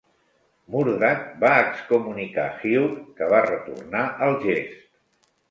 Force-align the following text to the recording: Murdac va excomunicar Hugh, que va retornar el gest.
Murdac 0.75 1.27
va 1.43 1.51
excomunicar 1.65 2.47
Hugh, 2.63 2.97
que 3.21 3.29
va 3.35 3.43
retornar 3.51 4.03
el 4.31 4.35
gest. 4.49 4.75